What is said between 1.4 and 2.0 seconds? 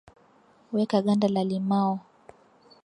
limao